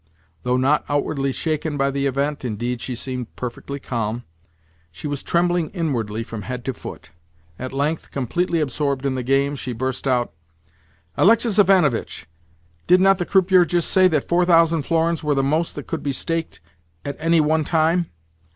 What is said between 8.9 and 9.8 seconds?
in the game, she